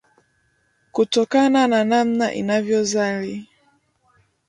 [0.93, 3.35] kutokana na namna inavyozali